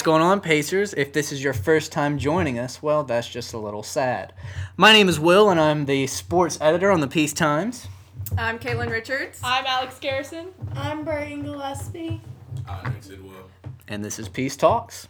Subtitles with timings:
[0.00, 0.94] What's going on, Pacers?
[0.94, 4.32] If this is your first time joining us, well, that's just a little sad.
[4.78, 7.86] My name is Will, and I'm the sports editor on the Peace Times.
[8.38, 9.38] I'm Caitlin Richards.
[9.44, 10.54] I'm Alex Garrison.
[10.74, 12.22] I'm Brian Gillespie.
[12.66, 13.50] I'm Nick Sidwell.
[13.88, 15.06] And this is Peace Talks.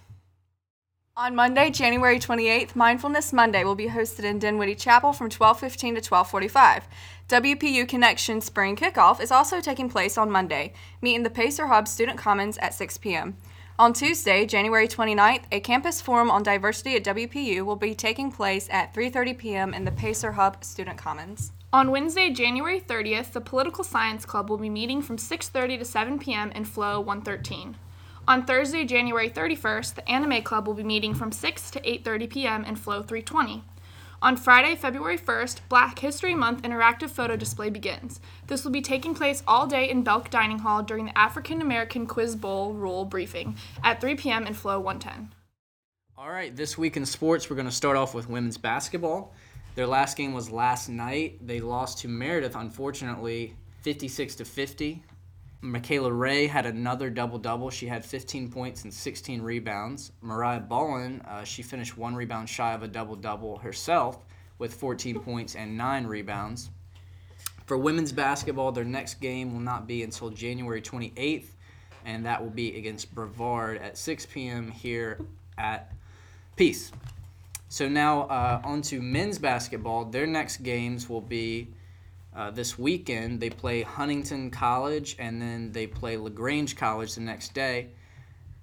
[1.17, 6.01] On Monday, January 28th, Mindfulness Monday will be hosted in Dinwiddie Chapel from 12:15 to
[6.01, 6.89] 12:45.
[7.29, 12.19] WPU Connection Spring Kickoff is also taking place on Monday, meeting the Pacer Hub Student
[12.19, 13.37] Commons at 6 p.m.
[13.80, 18.69] On Tuesday, January 29th, a campus forum on diversity at WPU will be taking place
[18.70, 19.73] at 3:30 p.m.
[19.73, 21.53] in the Pacer Hub Student Commons.
[21.73, 26.19] On Wednesday, January 30th, the Political Science Club will be meeting from 6:30 to 7
[26.19, 26.53] p.m.
[26.53, 27.75] in Flow 113.
[28.28, 32.64] On Thursday, January 31st, the Anime Club will be meeting from 6 to 8:30 p.m.
[32.67, 33.64] in Flow 320.
[34.23, 38.21] On Friday, February 1st, Black History Month interactive photo display begins.
[38.49, 42.07] This will be taking place all day in Belk Dining Hall during the African American
[42.07, 44.47] Quiz Bowl rule briefing at 3 p.m.
[44.47, 45.33] in Flow 110.
[46.19, 49.33] All right, this week in sports, we're going to start off with women's basketball.
[49.75, 51.39] Their last game was last night.
[51.47, 55.03] They lost to Meredith, unfortunately, 56 to 50.
[55.62, 57.69] Michaela Ray had another double double.
[57.70, 60.12] She had 15 points and 16 rebounds.
[60.22, 64.25] Mariah Bullen, uh, she finished one rebound shy of a double double herself
[64.58, 66.70] with 14 points and nine rebounds.
[67.67, 71.47] For women's basketball, their next game will not be until January 28th,
[72.05, 74.70] and that will be against Brevard at 6 p.m.
[74.70, 75.19] here
[75.58, 75.92] at
[76.56, 76.91] Peace.
[77.69, 80.06] So now uh, on to men's basketball.
[80.06, 81.69] Their next games will be
[82.34, 83.41] uh, this weekend.
[83.41, 87.89] They play Huntington College and then they play LaGrange College the next day.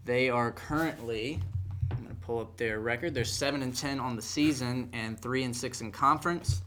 [0.06, 1.42] They are currently,
[1.92, 3.14] I'm going to pull up their record.
[3.14, 6.62] They're 7 and 10 on the season and 3 and 6 in conference.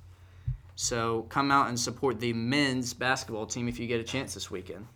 [0.75, 4.51] So come out and support the men's basketball team if you get a chance this
[4.51, 4.87] weekend.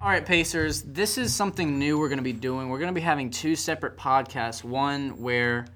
[0.00, 2.68] All right, Pacers, this is something new we're going to be doing.
[2.68, 4.62] We're going to be having two separate podcasts.
[4.62, 5.66] One where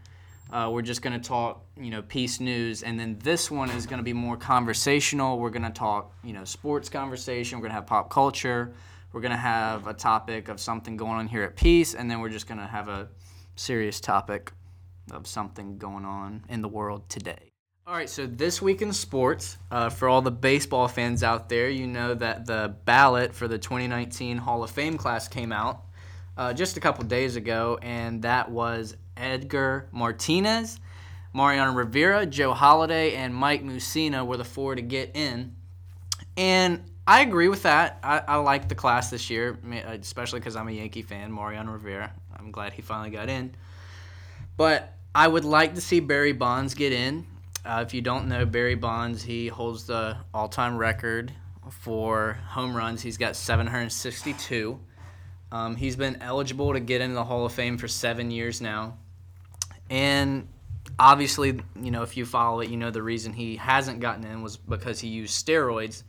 [0.52, 3.86] uh, we're just going to talk, you know, peace news, and then this one is
[3.86, 5.38] going to be more conversational.
[5.38, 7.58] We're going to talk, you know, sports conversation.
[7.58, 8.72] We're going to have pop culture.
[9.12, 12.20] We're going to have a topic of something going on here at Peace, and then
[12.20, 13.08] we're just going to have a
[13.56, 14.52] serious topic
[15.10, 17.52] of something going on in the world today.
[17.84, 21.68] All right, so this week in sports, uh, for all the baseball fans out there,
[21.68, 25.82] you know that the ballot for the 2019 Hall of Fame class came out
[26.36, 30.78] uh, just a couple days ago, and that was Edgar Martinez,
[31.32, 35.56] Mariano Rivera, Joe Halladay, and Mike Mussina were the four to get in.
[36.36, 37.98] And I agree with that.
[38.02, 41.32] I, I like the class this year, especially because I'm a Yankee fan.
[41.32, 43.54] Mariano Rivera, I'm glad he finally got in.
[44.56, 47.26] But I would like to see Barry Bonds get in.
[47.64, 51.32] Uh, if you don't know Barry Bonds, he holds the all-time record
[51.70, 53.02] for home runs.
[53.02, 54.78] He's got 762.
[55.50, 58.96] Um, he's been eligible to get into the Hall of Fame for seven years now.
[59.90, 60.48] And
[60.98, 64.42] obviously, you know, if you follow it, you know the reason he hasn't gotten in
[64.42, 66.02] was because he used steroids.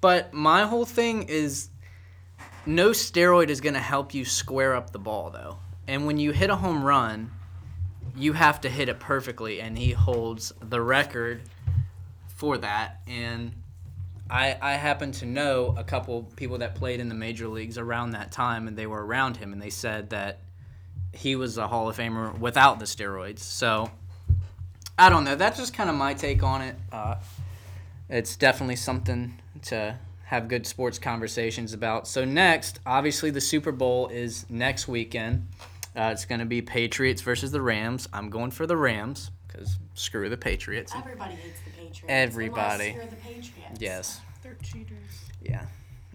[0.00, 1.68] But my whole thing is
[2.66, 5.58] no steroid is going to help you square up the ball, though.
[5.86, 7.30] And when you hit a home run,
[8.16, 11.42] you have to hit it perfectly, and he holds the record
[12.26, 13.00] for that.
[13.06, 13.52] And
[14.30, 18.10] I, I happen to know a couple people that played in the major leagues around
[18.10, 20.40] that time, and they were around him, and they said that
[21.12, 23.40] he was a Hall of Famer without the steroids.
[23.40, 23.90] So
[24.98, 25.36] I don't know.
[25.36, 26.76] That's just kind of my take on it.
[26.90, 27.16] Uh,
[28.08, 32.06] it's definitely something to have good sports conversations about.
[32.08, 35.48] So next, obviously, the Super Bowl is next weekend.
[35.94, 38.08] Uh, it's going to be Patriots versus the Rams.
[38.12, 40.92] I'm going for the Rams because screw the Patriots.
[40.96, 42.02] Everybody hates the Patriots.
[42.08, 42.90] Everybody.
[42.90, 43.80] Unless you're the Patriots.
[43.80, 44.20] Yes.
[44.42, 44.96] They're cheaters.
[45.42, 45.66] Yeah.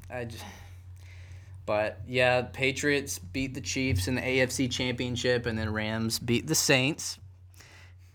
[0.09, 0.43] I just.
[1.67, 6.55] But yeah, Patriots beat the Chiefs in the AFC Championship, and then Rams beat the
[6.55, 7.19] Saints.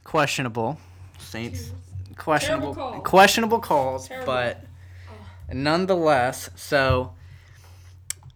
[0.04, 0.81] Questionable.
[1.19, 1.70] Saints.
[2.16, 2.75] Questionable.
[2.75, 3.00] Call.
[3.02, 4.26] Questionable calls, Terrible.
[4.26, 4.64] but
[5.52, 7.14] nonetheless, so.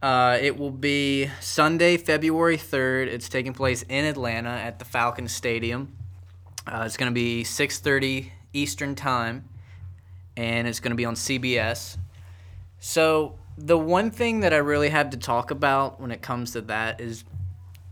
[0.03, 3.07] Uh, it will be Sunday, February 3rd.
[3.09, 5.97] It's taking place in Atlanta at the Falcon Stadium.
[6.67, 9.49] Uh, it's going to be 6:30 Eastern Time,
[10.37, 11.97] and it's going to be on CBS.
[12.79, 16.61] So the one thing that I really have to talk about when it comes to
[16.63, 17.23] that is,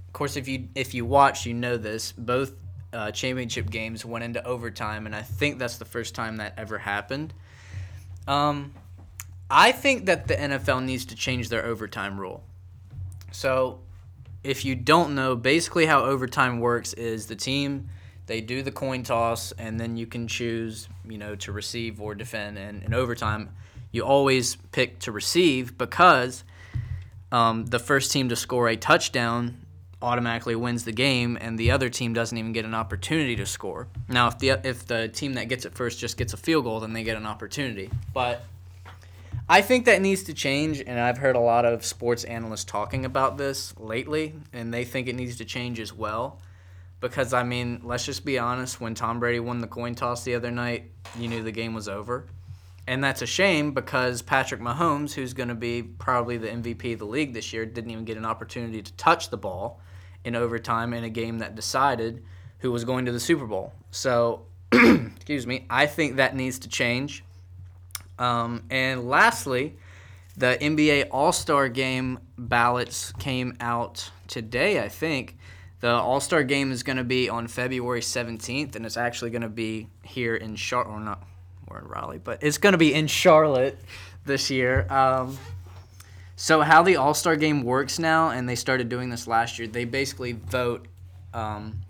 [0.07, 2.13] of course, if you if you watch, you know this.
[2.13, 2.53] Both
[2.93, 6.79] uh, championship games went into overtime, and I think that's the first time that ever
[6.79, 7.35] happened.
[8.29, 8.73] Um,
[9.51, 12.45] I think that the NFL needs to change their overtime rule.
[13.33, 13.81] So,
[14.43, 17.89] if you don't know, basically how overtime works is the team
[18.27, 22.15] they do the coin toss, and then you can choose, you know, to receive or
[22.15, 22.57] defend.
[22.57, 23.51] And in overtime,
[23.95, 26.43] you always pick to receive because
[27.31, 29.57] um, the first team to score a touchdown
[30.03, 33.87] automatically wins the game, and the other team doesn't even get an opportunity to score.
[34.09, 36.81] Now, if the if the team that gets it first just gets a field goal,
[36.81, 37.89] then they get an opportunity.
[38.13, 38.45] But
[39.49, 43.05] I think that needs to change, and I've heard a lot of sports analysts talking
[43.05, 46.41] about this lately, and they think it needs to change as well.
[47.01, 48.81] Because I mean, let's just be honest.
[48.81, 51.89] When Tom Brady won the coin toss the other night, you knew the game was
[51.89, 52.27] over.
[52.87, 56.99] And that's a shame because Patrick Mahomes, who's going to be probably the MVP of
[56.99, 59.81] the league this year, didn't even get an opportunity to touch the ball
[60.25, 62.23] in overtime in a game that decided
[62.59, 63.73] who was going to the Super Bowl.
[63.91, 67.25] So, excuse me, I think that needs to change.
[68.19, 69.77] Um, and lastly,
[70.37, 75.39] the NBA All Star Game ballots came out today, I think.
[75.81, 79.43] The All Star Game is going to be on February 17th, and it's actually going
[79.43, 81.23] to be here in Charlotte, or not,
[81.75, 83.79] we're in Raleigh, but it's going to be in Charlotte
[84.25, 84.87] this year.
[84.91, 85.39] Um,
[86.37, 89.69] so, how the All Star Game works now, and they started doing this last year,
[89.69, 90.87] they basically vote
[91.33, 91.81] um,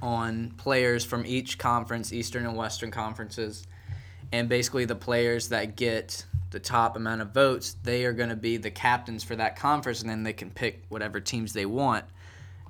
[0.00, 3.66] on players from each conference, Eastern and Western conferences,
[4.32, 8.36] and basically the players that get the top amount of votes, they are going to
[8.36, 12.04] be the captains for that conference, and then they can pick whatever teams they want.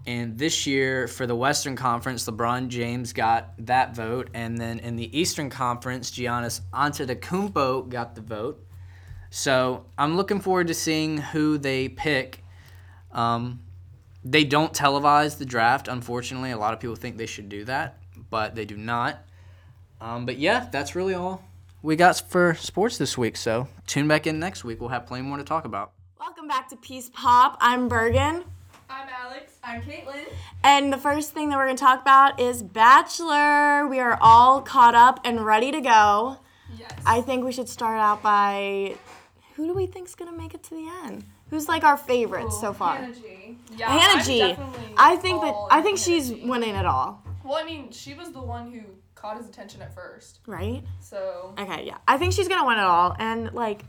[0.06, 4.96] And this year for the Western Conference, LeBron James got that vote, and then in
[4.96, 8.64] the Eastern Conference, Giannis Antetokounmpo got the vote.
[9.30, 12.42] So I'm looking forward to seeing who they pick.
[13.12, 13.60] Um,
[14.24, 16.50] they don't televise the draft, unfortunately.
[16.50, 19.24] A lot of people think they should do that, but they do not.
[20.00, 21.44] Um, but yeah, that's really all
[21.82, 23.36] we got for sports this week.
[23.36, 24.80] So tune back in next week.
[24.80, 25.92] We'll have plenty more to talk about.
[26.18, 27.56] Welcome back to Peace Pop.
[27.60, 28.44] I'm Bergen.
[28.92, 29.54] I'm Alex.
[29.64, 30.24] I'm Caitlin.
[30.62, 33.86] And the first thing that we're going to talk about is Bachelor.
[33.88, 36.36] We are all caught up and ready to go.
[36.78, 36.92] Yes.
[37.06, 38.96] I think we should start out by
[39.56, 41.24] who do we think's going to make it to the end?
[41.50, 42.96] Who's like our favorite so far?
[42.96, 43.58] Hannah G.
[43.76, 44.38] yeah, Hannah I'm G.
[44.38, 46.46] definitely I think that I think Hannah she's G.
[46.48, 48.80] winning it all, Well, I mean, she was the one who
[49.14, 50.40] caught his attention at first.
[50.46, 50.82] right?
[51.00, 51.98] So, Okay, yeah.
[52.08, 53.82] I think she's going to win it all and like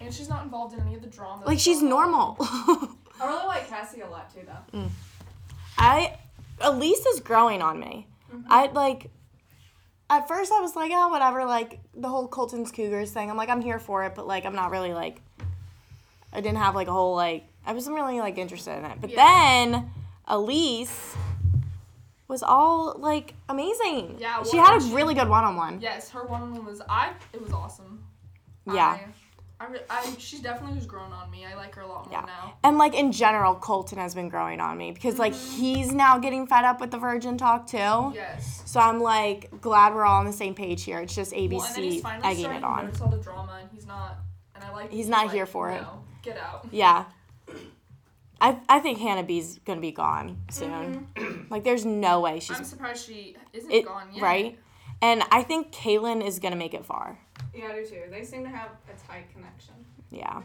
[0.00, 1.44] and she's not involved in any of the drama.
[1.46, 2.36] like she's normal.
[3.22, 4.78] I really like Cassie a lot too, though.
[4.78, 4.90] Mm.
[5.78, 6.18] I
[6.60, 8.06] Elise is growing on me.
[8.32, 8.46] Mm-hmm.
[8.50, 9.10] I like
[10.10, 13.30] at first I was like, oh whatever, like the whole Colton's Cougars thing.
[13.30, 15.20] I'm like, I'm here for it, but like I'm not really like
[16.32, 19.00] I didn't have like a whole like I wasn't really like interested in it.
[19.00, 19.90] But then
[20.26, 21.14] Elise
[22.28, 24.16] was all like amazing.
[24.18, 25.80] Yeah, She had a really good one on one.
[25.80, 27.12] Yes, her one on one was I.
[27.32, 28.04] It was awesome.
[28.66, 28.98] Yeah.
[29.00, 29.04] I,
[29.62, 31.44] I, re- I, she definitely was grown on me.
[31.44, 32.26] I like her a lot more Yeah.
[32.26, 32.54] now.
[32.64, 35.60] And like in general, Colton has been growing on me because like mm-hmm.
[35.60, 37.76] he's now getting fed up with the virgin talk too.
[37.76, 38.62] Yes.
[38.64, 40.98] So I'm like glad we're all on the same page here.
[40.98, 42.84] It's just ABC Well, and then he's finally egging it to on.
[42.86, 44.18] notice all the drama, and he's not.
[44.54, 44.90] And I like.
[44.90, 45.84] He's not like, here for it.
[46.22, 46.66] Get out.
[46.70, 47.04] Yeah.
[48.40, 51.06] I, I think Hannah B's gonna be gone soon.
[51.14, 51.52] Mm-hmm.
[51.52, 54.22] like there's no way she's I'm surprised she isn't it gone yet.
[54.22, 54.58] right.
[55.02, 57.18] And I think Caelynn is gonna make it far.
[57.54, 58.02] Yeah, I do too.
[58.10, 59.74] They seem to have a tight connection.
[60.10, 60.42] Yeah.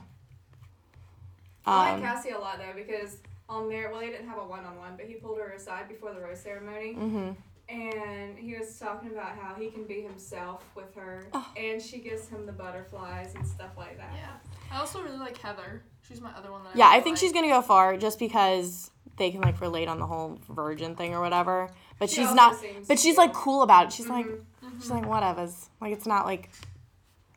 [1.66, 3.18] I like Um, Cassie a lot though because
[3.50, 6.20] on there, well, they didn't have a one-on-one, but he pulled her aside before the
[6.20, 7.36] rose ceremony, mhm.
[7.70, 11.50] and he was talking about how he can be himself with her, Oh.
[11.56, 14.12] and she gives him the butterflies and stuff like that.
[14.14, 14.36] Yeah.
[14.76, 15.84] I also really like Heather.
[16.08, 17.20] She's my other one that I Yeah, I think like.
[17.20, 21.14] she's gonna go far just because they can like relate on the whole virgin thing
[21.14, 21.70] or whatever.
[22.00, 22.56] But She she's not.
[22.88, 23.94] But she's like cool about it.
[23.94, 24.80] She's like, Mm-hmm.
[24.80, 25.70] she's like whatever's.
[25.82, 26.50] Like it's not like.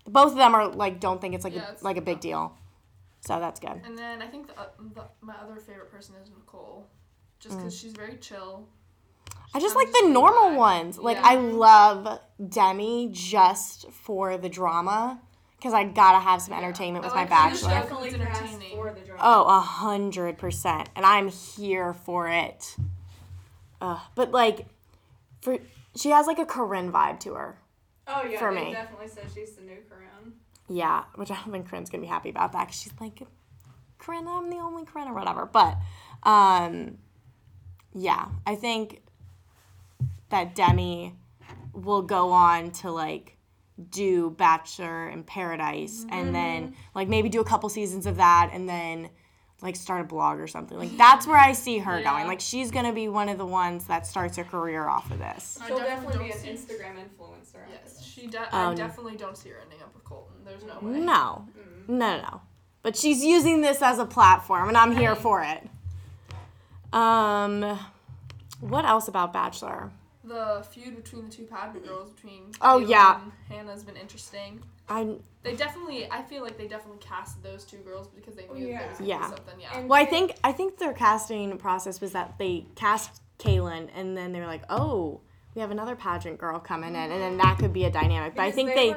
[0.06, 2.20] Both of them are like don't think it's like Yeah, a, it's like a big
[2.20, 2.56] deal.
[3.20, 3.80] So that's good.
[3.84, 6.87] And then I think the, uh, the, my other favorite person is Nicole,
[7.38, 8.66] just because she's very chill.
[8.66, 9.37] Mm.
[9.54, 10.58] I just like the normal back.
[10.58, 10.99] ones.
[10.99, 11.26] Like Yeah.
[11.28, 15.20] I love Demi just for the drama
[15.60, 17.50] because I gotta have some entertainment I with like my her.
[17.50, 17.68] Bachelor.
[17.68, 18.76] definitely Definitely cast entertaining.
[18.78, 19.00] for the.
[19.20, 22.76] Oh, a hundred percent, and I'm here for it.
[23.80, 24.66] Uh, but like,
[25.42, 25.58] for
[25.94, 27.58] she has like a Corinne vibe to her.
[28.08, 28.72] Oh yeah, for me.
[28.72, 30.32] definitely said she's the new Corinne.
[30.68, 33.22] Yeah, which I don't think Corinne's gonna be happy about that because she's like,
[33.98, 35.44] Corinne, I'm the only Corinne or whatever.
[35.46, 35.76] But,
[36.22, 36.96] um,
[37.92, 39.02] yeah, I think
[40.30, 41.14] that Demi
[41.74, 43.36] will go on to like
[43.90, 48.68] do Bachelor in Paradise and then like maybe do a couple seasons of that and
[48.68, 49.08] then
[49.62, 50.78] like start a blog or something.
[50.78, 52.10] Like that's where I see her Yeah.
[52.12, 52.26] going.
[52.26, 55.58] Like she's gonna be one of the ones that starts her career off of this.
[55.66, 57.60] She'll definitely definitely be an Instagram influencer.
[57.70, 58.26] Yes, she.
[58.26, 60.37] De- Um, I definitely don't see her ending up with Colton.
[60.44, 60.99] There's no way.
[61.00, 61.46] No,
[61.88, 62.40] no, no, no.
[62.82, 65.68] But she's using this as a platform, and I'm here for it.
[66.92, 67.78] Um,
[68.60, 69.90] what else about Bachelor?
[70.24, 73.20] The feud between the two pageant girls between Oh, Kayla yeah.
[73.22, 74.62] and Hannah's been interesting.
[74.88, 78.66] I They definitely, I feel like they definitely cast those two girls because they knew
[78.66, 78.78] Yeah.
[78.80, 79.18] there was gonna Yeah.
[79.30, 79.60] be something.
[79.60, 79.78] Yeah.
[79.78, 84.14] And- well, I think I think their casting process was that they cast Caelynn, and
[84.16, 85.20] then they were like, oh,
[85.54, 88.34] we have another pageant girl coming in, and then that could be a dynamic.
[88.34, 88.94] But I think they,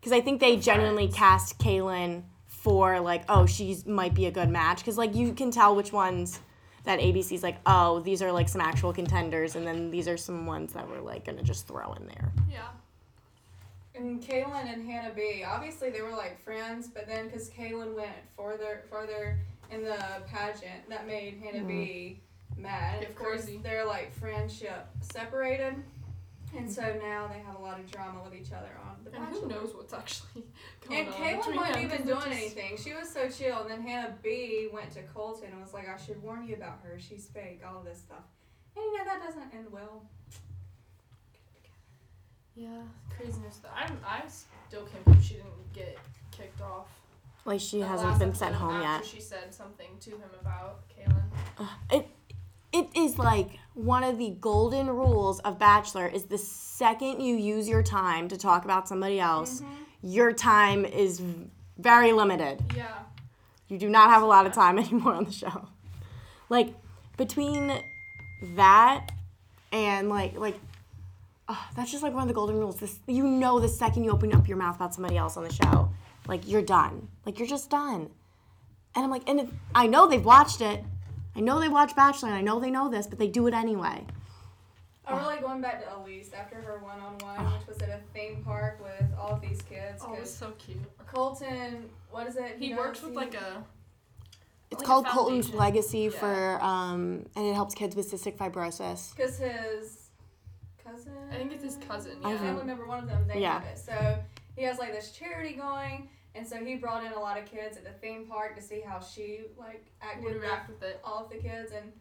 [0.00, 4.48] because I think they genuinely cast Caelynn for like, oh, she's might be a good
[4.48, 6.40] match, because like you can tell which ones
[6.84, 10.46] that ABC's like, oh, these are like some actual contenders, and then these are some
[10.46, 12.32] ones that we're like gonna just throw in there.
[12.50, 12.68] yeah.
[13.96, 18.10] And Caelynn and Hannah B, obviously they were like friends, but then because Caelynn went
[18.36, 19.38] further further
[19.70, 22.18] in the pageant, that made Hannah B
[22.52, 22.62] mm-hmm.
[22.62, 22.98] mad.
[22.98, 23.58] And of course, crazy.
[23.58, 25.76] their like friendship separated,
[26.56, 29.24] and so now they have a lot of drama with each other on the And
[29.24, 29.40] Bachelor.
[29.40, 30.44] who knows what's actually
[30.88, 32.76] going And on Caelynn between wasn't them, even 'cause doing they're just- anything.
[32.76, 33.60] She was so chill.
[33.62, 36.80] And then Hannah B went to Colton and was like, I should warn you about
[36.84, 36.98] her.
[36.98, 38.24] She's fake, all of this stuff.
[38.76, 40.02] And you know, that doesn't end well.
[42.54, 42.82] Yeah,
[43.16, 43.58] craziness.
[43.58, 43.68] Though.
[43.74, 44.22] I'm, I
[44.68, 45.98] still can't believe she didn't get
[46.30, 46.86] kicked off.
[47.44, 49.04] Like she that hasn't last been sent episode home yet.
[49.04, 51.68] She said something to him about Caelynn.
[51.90, 52.08] it
[52.74, 57.68] it is like one of the golden rules of bachelor is the second you use
[57.68, 59.72] your time to talk about somebody else mm-hmm.
[60.02, 61.22] your time is
[61.78, 62.62] very limited.
[62.76, 62.86] Yeah.
[63.68, 65.68] you do not have a lot of time anymore on the show.
[66.48, 66.74] Like
[67.16, 67.72] between
[68.56, 69.10] that
[69.72, 70.58] and like like
[71.48, 72.76] oh, that's just like one of the golden rules.
[72.76, 75.52] This you know the second you open up your mouth about somebody else on the
[75.52, 75.90] show
[76.26, 77.08] like you're done.
[77.24, 78.10] Like you're just done.
[78.96, 80.84] And i'm like and if, i know they've watched it
[81.36, 83.54] i know they watch bachelor and i know they know this but they do it
[83.54, 84.04] anyway
[85.06, 88.00] I'm really going back to Elise after her one on one, which was at a
[88.14, 90.02] theme park with all of these kids.
[90.02, 90.78] Oh, it was so cute.
[91.12, 92.56] Colton, what is it?
[92.58, 93.62] He knows works with he- like a.
[94.70, 96.18] it's Like a called colton's legacy Yeah.
[96.18, 100.08] for um and it helps kids with cystic fibrosis Because his
[100.82, 101.12] cousin.
[101.30, 102.12] I think it's his cousin.
[102.22, 102.28] Yeah.
[102.28, 103.60] think- family member, one of them, they Yeah.
[103.60, 103.78] have it.
[103.78, 104.18] So
[104.56, 107.76] he has like this charity going, and so he brought in a lot of kids
[107.76, 111.00] at the theme park to see how she like acted Would with react with it.
[111.04, 111.92] all of the kids, and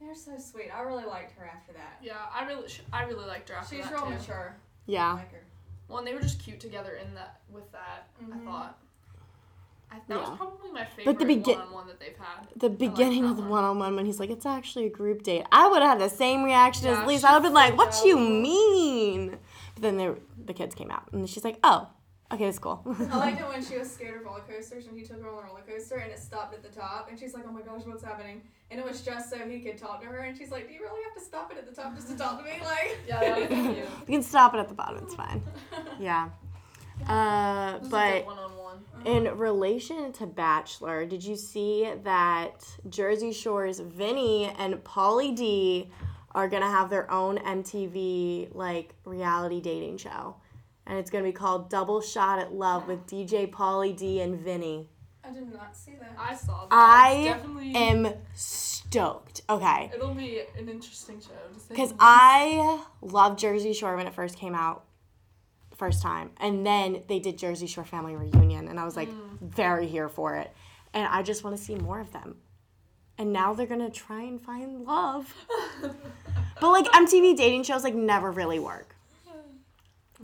[0.00, 0.70] they're so sweet.
[0.74, 1.98] I really liked her after that.
[2.02, 4.10] Yeah, I really, sh- I really liked her after She's that real too.
[4.10, 4.56] mature.
[4.58, 5.42] I yeah like her.
[5.88, 8.08] Well, and they were just cute together in that with that.
[8.22, 8.34] Mhm.
[8.42, 8.78] I thought.
[9.90, 10.20] I, that Yeah.
[10.30, 12.48] was probably my favorite but the begin- one-on-one that they've had.
[12.56, 13.50] the beginning that of the one.
[13.50, 16.42] one-on-one when he's like it's actually a group date i would have had the same
[16.42, 19.38] reaction Yeah, as lisa i would have been like freaked what you mean
[19.74, 20.10] but then they,
[20.46, 21.88] the kids came out and she's like oh
[22.32, 25.04] okay it's cool I liked it when she was scared of roller coasters and he
[25.04, 27.44] took her on the roller coaster and it stopped at the top and she's like,
[27.46, 28.42] Oh my gosh, what's happening?
[28.70, 30.80] And it was just so he could talk to her and she's like, Do you
[30.80, 32.52] really have to stop it at the top just to talk to me?
[32.64, 33.76] Like Yeah, that was cute.
[33.76, 35.42] you can stop it at the bottom it's fine
[36.00, 36.30] yeah
[37.08, 38.78] uh, This was a but good one-on-one.
[39.04, 45.90] in relation to Bachelor, did you see that Jersey Shore's Vinny and Pauly D
[46.34, 50.36] are gonna have their own MTV like reality dating show?
[50.86, 54.88] And it's gonna be called Double Shot at Love with DJ Pauly D and Vinny.
[55.24, 56.16] I did not see that.
[56.18, 56.68] I saw that.
[56.70, 57.74] I definitely.
[57.74, 59.42] Am stoked.
[59.48, 59.90] Okay.
[59.94, 61.28] It'll be an interesting show.
[61.28, 61.94] to Because.
[61.98, 64.84] I loved Jersey Shore when it first came out,
[65.76, 66.30] first time.
[66.38, 69.40] And then they did Jersey Shore Family Reunion, and I was like mm.
[69.40, 70.50] very here for it.
[70.92, 72.36] And I just want to see more of them.
[73.16, 75.32] And now they're gonna try and find love.
[76.60, 78.96] but like MTV dating shows like never really work.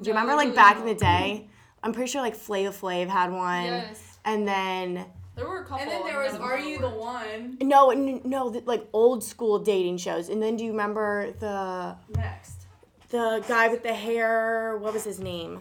[0.00, 1.48] Do you No, remember like back in the day?
[1.82, 3.64] I'm pretty sure like Flava Flav had one.
[3.64, 4.18] Yes.
[4.24, 5.78] And then There were a couple.
[5.78, 6.88] and then there was Are You the.
[6.88, 10.28] One no, n- no, th- like old school dating shows.
[10.28, 12.66] And then do you remember the next.
[13.10, 14.76] the guy with the hair.
[14.78, 15.60] What was his name?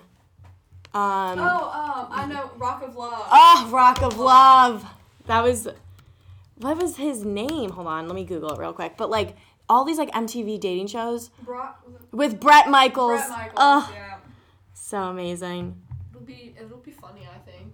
[0.94, 3.28] Um, Oh, um, I know Rock of Love.
[3.32, 4.86] oh, Rock of Love.
[5.28, 5.68] That was.
[6.60, 7.70] What was his name?
[7.72, 8.98] Hold on, let me Google it real quick.
[8.98, 9.36] But like
[9.70, 13.20] all these like MTV dating shows Brock, with Bret Michaels.
[13.20, 13.54] Bret Michaels.
[13.58, 14.07] Oh, yeah.
[14.88, 15.82] So amazing.
[16.12, 17.28] It'll be it'll be funny.
[17.30, 17.74] I think.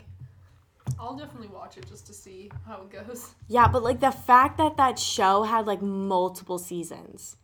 [0.99, 3.35] I'll definitely watch it just to see how it goes.
[3.47, 7.37] Yeah, but like the fact that that show had like multiple seasons,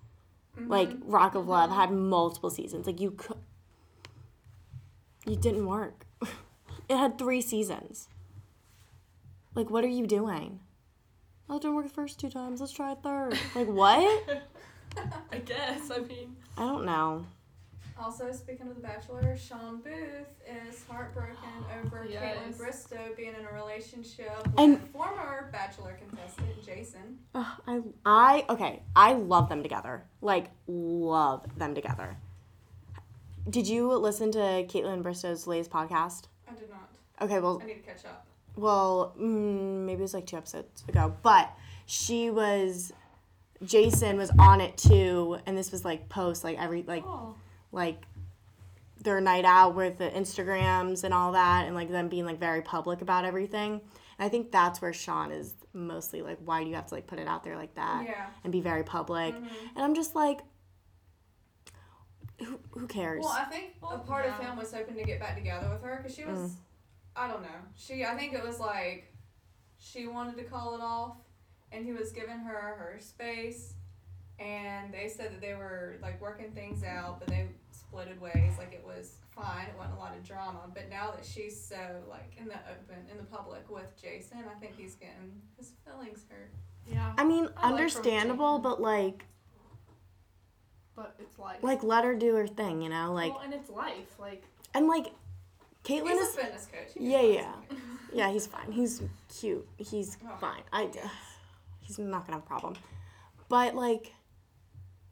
[0.58, 0.72] mm-hmm.
[0.72, 1.80] like Rock of Love mm-hmm.
[1.80, 2.88] had multiple seasons.
[2.88, 3.38] Like you could,
[5.28, 6.08] you didn't work.
[6.90, 8.08] it had three seasons.
[9.54, 10.62] Like, what are you doing?
[11.48, 12.60] Oh, it didn't work the first two times.
[12.60, 13.38] Let's try a third.
[13.54, 14.44] Like, what?
[15.32, 15.92] I guess.
[15.92, 16.36] I mean.
[16.58, 17.26] I don't know.
[18.00, 21.36] Also, speaking of The Bachelor, Shawn Booth is heartbroken
[21.86, 22.38] over Yes.
[22.38, 27.20] Kaitlyn Bristowe being in a relationship with And- former Bachelor contestant Jason.
[27.36, 28.84] Ugh, I, I, okay.
[28.96, 30.06] I love them together.
[30.22, 32.16] Like, love them together.
[33.50, 36.24] Did you listen to Kaitlyn Bristowe's latest podcast?
[36.50, 36.90] I did not.
[37.22, 38.26] Okay, well, I need to catch up.
[38.56, 41.52] well, mm, maybe it was like two episodes ago, but
[41.86, 42.94] she was
[43.64, 47.04] Jason was on it too, and this was like post like every like
[47.72, 48.06] like
[49.02, 52.62] their night out with the Instagrams and all that, and like them being like very
[52.62, 53.74] public about everything.
[53.74, 57.08] And I think that's where Shawn is mostly like, why do you have to like
[57.08, 58.28] put it out there like that Yeah.
[58.44, 59.34] and be very public?
[59.34, 59.66] Mm-hmm.
[59.76, 60.40] And I'm just like,
[62.40, 63.24] who, who cares?
[63.24, 65.98] Well, I think a part of him was hoping to get back together with her
[65.98, 66.52] because she was, mm.
[67.16, 67.48] I don't know.
[67.76, 69.14] She, I think it was like,
[69.78, 71.18] she wanted to call it off,
[71.72, 73.74] and he was giving her her space,
[74.40, 78.54] and they said that they were like working things out, but they splitted ways.
[78.58, 79.66] Like it was fine.
[79.68, 80.62] It wasn't a lot of drama.
[80.74, 81.76] But now that she's so
[82.10, 86.26] like in the open, in the public with Jason, I think he's getting his feelings
[86.30, 86.52] hurt.
[86.88, 87.14] Yeah.
[87.18, 88.64] I mean, I like her with understandable, Jason.
[88.64, 89.26] but like,
[90.96, 91.58] But it's life.
[91.62, 94.18] like let her do her thing, you know, like, well, and it's life.
[94.20, 94.44] Like
[94.74, 95.08] and like,
[95.84, 96.94] Kaitlyn He's is a fitness coach.
[96.98, 97.78] He Yeah, can yeah.
[98.12, 98.72] Yeah, he's fine.
[98.72, 99.02] He's
[99.40, 99.68] cute.
[99.78, 100.64] He's oh, fine.
[100.74, 100.90] I,
[101.82, 102.76] he's not gonna have a problem.
[103.50, 104.14] But like,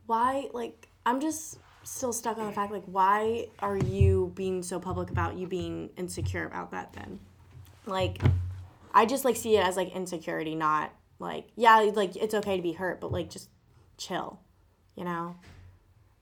[0.08, 0.48] why?
[0.54, 5.10] Like, I'm just still stuck on the fact like, why are you being so public
[5.10, 6.94] about you being insecure about that?
[6.94, 7.20] Then,
[7.86, 8.22] like,
[8.94, 12.64] I just like see it as like insecurity, not like yeah, like it's okay to
[12.64, 13.50] be hurt, but like just
[13.98, 14.40] chill,
[14.96, 15.36] you know.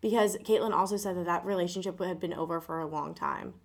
[0.01, 3.55] Because Kaitlyn also said that that relationship had been over for a long time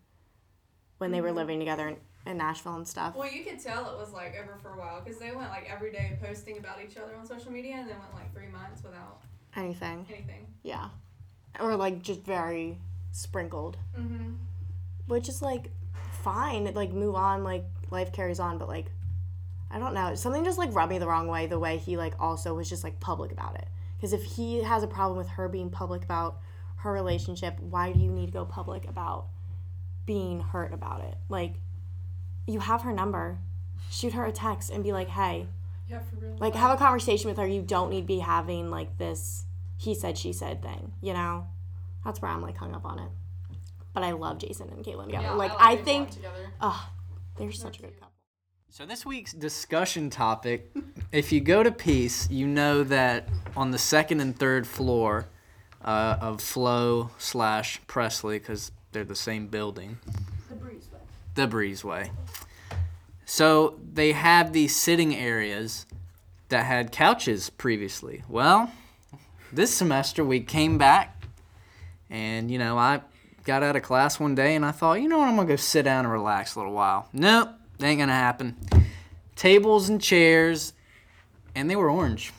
[0.98, 1.36] when they were mm-hmm.
[1.38, 3.14] living together in, in Nashville and stuff.
[3.14, 5.68] Well, you could tell it was like over for a while because they went like
[5.70, 8.82] every day posting about each other on social media, and then went like three months
[8.82, 9.22] without
[9.56, 10.06] Anything.
[10.08, 10.46] anything.
[10.62, 10.88] Yeah.
[11.58, 12.78] Or like just very
[13.12, 13.76] sprinkled.
[13.98, 14.34] Mm-hmm.
[15.06, 15.70] Which is like
[16.22, 16.72] fine.
[16.74, 18.86] Like move on, like life carries on, but like
[19.70, 20.14] I don't know.
[20.14, 22.84] Something just like rubbed me the wrong way the way he like also was just
[22.84, 23.68] like public about it.
[23.96, 26.38] Because if he has a problem with her being public about
[26.76, 29.26] her relationship, why do you need to go public about
[30.06, 31.16] being hurt about it?
[31.28, 31.54] Like
[32.46, 33.38] you have her number.
[33.90, 35.46] Shoot her a text and be like, "Hey,
[35.90, 36.36] yeah, for real.
[36.38, 39.44] like have a conversation with her you don't need to be having like this
[39.78, 41.46] he said she said thing you know
[42.04, 43.08] that's where i'm like hung up on it
[43.92, 46.52] but i love jason and caitlin together yeah, like I, i think together.
[46.60, 46.88] oh
[47.36, 48.12] they're such a good couple
[48.70, 50.70] So this week's discussion topic,
[51.12, 55.26] if you go to Peace, you know that on the second and third floor
[55.84, 59.98] uh, of Flo slash Presley, because they're the same building.
[60.48, 61.00] The Breezeway.
[61.34, 62.10] The Breezeway.
[63.30, 65.86] So they have these sitting areas
[66.48, 68.24] that had couches previously.
[68.28, 68.72] Well,
[69.52, 71.22] this semester we came back,
[72.10, 73.02] and you know I
[73.44, 75.54] got out of class one day and I thought, you know what, I'm gonna go
[75.54, 77.08] sit down and relax a little while.
[77.12, 78.56] Nope, that ain't gonna happen.
[79.36, 80.72] Tables and chairs,
[81.54, 82.32] and they were orange,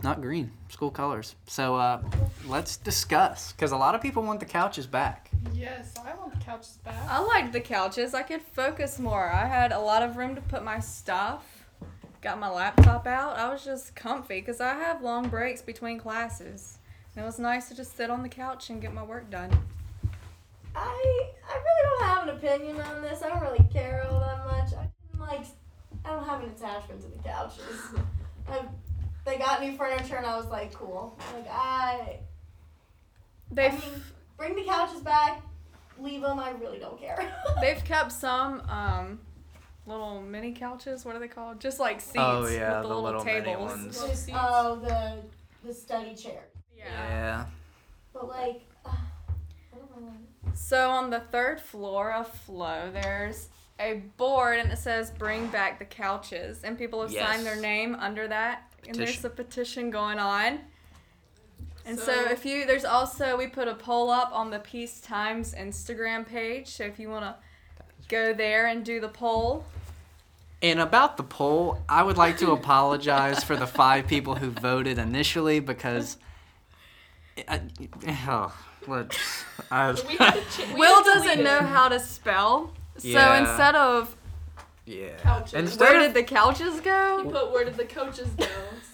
[0.00, 1.34] not green, school colors.
[1.46, 2.02] So uh,
[2.46, 5.30] let's discuss, because a lot of people want the couches back.
[5.52, 6.94] Yes, I want the couches back.
[7.08, 8.14] I liked the couches.
[8.14, 9.30] I could focus more.
[9.30, 11.66] I had a lot of room to put my stuff.
[12.22, 13.38] Got my laptop out.
[13.38, 16.78] I was just comfy because I have long breaks between classes.
[17.14, 19.50] And it was nice to just sit on the couch and get my work done.
[20.76, 24.46] i i really don't have an opinion on this i don't really care all that
[24.46, 24.86] much i
[25.18, 25.44] like
[26.04, 27.80] i don't have an attachment to the couches
[28.48, 28.60] I,
[29.30, 32.18] they got new furniture and i was like cool like i
[33.52, 34.02] They've I mean,
[34.36, 35.42] bring the couches back,
[35.98, 36.38] leave them.
[36.38, 37.32] I really don't care.
[37.60, 39.18] they've kept some um
[39.86, 41.04] little mini couches.
[41.04, 41.60] What are they called?
[41.60, 43.70] Just like seats Oh, with yeah, the, the little, little mini tables.
[43.72, 44.00] ones.
[44.00, 45.16] Little oh, the
[45.66, 46.44] the study chair.
[46.76, 46.84] Yeah.
[47.08, 47.44] Yeah.
[48.12, 50.12] But like, uh, I don't know.
[50.54, 53.48] So on the third floor of Flow, there's
[53.80, 57.96] a board and it says "Bring back the couches," and people have signed their name
[57.96, 58.69] under that.
[58.88, 60.60] And there's a petition going on.
[61.86, 65.00] And so, So- if you there's also we put a poll up on the Peace
[65.00, 66.68] Times Instagram page.
[66.68, 67.34] So if you want to
[68.08, 69.64] go there and do the poll,
[70.62, 74.98] And about the poll, I would like to apologize for the five people who voted
[74.98, 76.18] initially because.
[77.48, 77.62] I,
[78.28, 78.54] oh,
[78.86, 79.16] let's.
[79.70, 82.74] I, We ch- we Will doesn't know how to spell.
[82.98, 83.38] So Yeah.
[83.40, 84.14] instead of
[84.90, 85.16] yeah.
[85.18, 85.54] Couches.
[85.54, 87.18] Instead where of- did the couches go?
[87.18, 87.30] He go?
[87.30, 88.46] put where did the coaches go?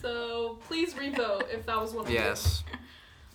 [0.03, 2.19] So please revote if that was one of you.
[2.19, 2.65] Yes.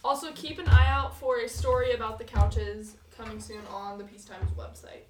[0.04, 4.04] Also, keep an eye out for a story about the couches coming soon on the
[4.04, 5.04] Peace Times website.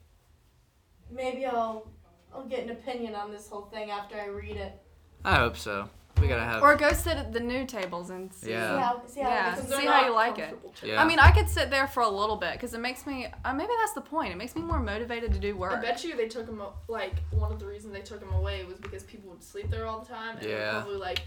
[1.10, 1.88] Maybe I'll
[2.34, 4.82] I'll get an opinion on this whole thing after I read it.
[5.24, 5.90] I hope so.
[6.20, 6.62] We gotta have.
[6.62, 8.52] Or go sit at the new tables and see.
[8.52, 8.76] Yeah.
[8.76, 9.58] See how see how Yeah.
[9.58, 10.58] it See how you like it.
[10.84, 11.02] Yeah.
[11.02, 13.28] I mean, I could sit there for a little bit because it makes me.
[13.46, 14.32] Uh, maybe that's the point.
[14.32, 15.74] It makes me more motivated to do work.
[15.74, 18.64] I bet you they took him like one of the reasons they took him away
[18.66, 20.82] was because people would sleep there all the time and they're Yeah.
[20.82, 21.22] probably like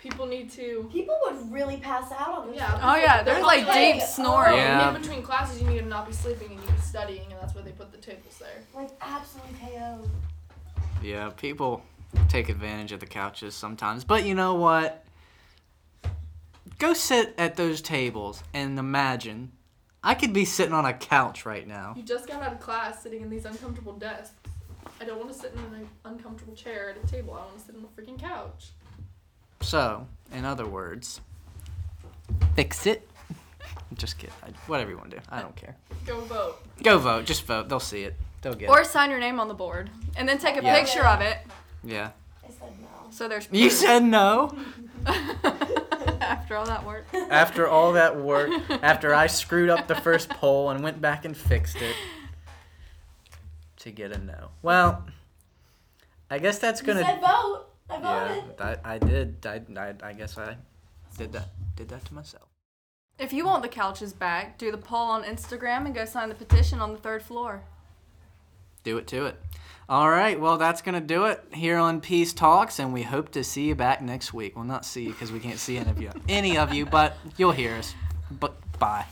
[0.00, 2.56] people need to People would really pass out on this.
[2.56, 2.80] Yeah.
[2.82, 4.56] Oh yeah, They're there's like deep like, snoring.
[4.56, 4.92] Yeah.
[4.92, 7.54] in between classes you need to not be sleeping and you be studying and that's
[7.54, 8.62] why they put the tables there.
[8.74, 10.00] Like absolutely KO.
[11.02, 11.82] Yeah, people
[12.28, 14.04] take advantage of the couches sometimes.
[14.04, 15.04] But you know what?
[16.82, 19.52] go sit at those tables and imagine.
[20.02, 21.94] I could be sitting on a couch right now.
[21.96, 24.34] You just got out of class sitting in these uncomfortable desks.
[25.00, 27.34] I don't want to sit in an uncomfortable chair at a table.
[27.34, 28.70] I want to sit on a freaking couch.
[29.60, 31.20] So, in other words,
[32.56, 33.08] fix it.
[33.94, 34.34] Just kidding.
[34.42, 35.22] I, whatever you want to do.
[35.30, 35.76] I don't care.
[36.04, 36.58] Go vote.
[36.82, 37.26] Go vote.
[37.26, 37.68] Just vote.
[37.68, 38.16] They'll see it.
[38.40, 38.82] They'll get Or it.
[38.82, 40.80] Or sign your name on the board and then take a Yeah.
[40.80, 41.38] picture of it.
[41.84, 42.10] Yeah.
[42.44, 43.10] I said no.
[43.10, 43.72] So there's You proof.
[43.72, 44.56] said no.
[46.20, 47.06] after all that work.
[47.14, 48.50] After all that work,
[48.82, 51.96] after I screwed up the first poll and went back and fixed it
[53.78, 54.50] to get a no.
[54.62, 55.06] Well,
[56.30, 57.00] I guess that's gonna.
[57.00, 57.66] You said vote.
[57.90, 58.02] I voted.
[58.04, 58.80] yeah, voted.
[58.84, 59.46] I, I did.
[59.46, 60.56] I, I, I guess I
[61.18, 61.48] did that.
[61.76, 62.48] Did that to myself.
[63.18, 66.34] If you want the couches back, do the poll on Instagram and go sign the
[66.34, 67.62] petition on the third floor.
[68.84, 69.40] Do it to it.
[69.88, 70.40] All right.
[70.40, 73.74] Well, that's gonna do it here on Peace Talks, and we hope to see you
[73.74, 74.56] back next week.
[74.56, 77.16] Well, not see you because we can't see any of you, any of you, but
[77.36, 77.94] you'll hear us.
[78.30, 79.04] But bye.